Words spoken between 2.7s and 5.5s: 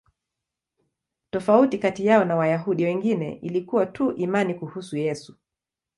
wengine ilikuwa tu imani kuhusu Yesu.